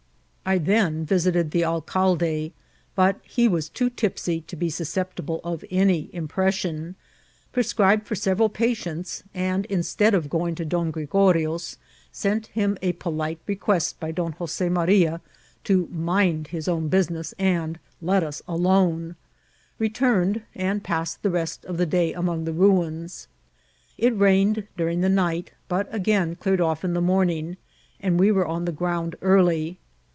[0.43, 2.51] I then visited the alcalde,
[2.93, 6.95] but he was too tipsy to be suscepti ble of any impressicm;
[7.53, 11.77] prescribed for several patients; and instead of going to Don Oregorio's,
[12.11, 15.21] sent him a polite request by Don Jose Maria
[15.63, 19.15] to mind his own busi ness and let us alone;
[19.79, 23.27] returned, and passed the rest of the day among the ruins.
[23.97, 27.55] It rained during the night, but again cleared off in the morning,
[28.01, 29.77] and we were on the ground early.